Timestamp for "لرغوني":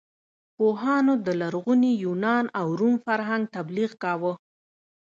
1.41-1.93